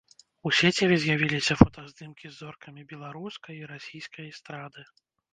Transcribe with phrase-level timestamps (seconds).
[0.49, 4.87] У сеціве з'явіліся фотаздымкі з зоркамі беларускай і расійскай эстрады.